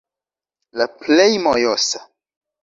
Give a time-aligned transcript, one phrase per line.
[0.81, 2.03] La plej mojosa-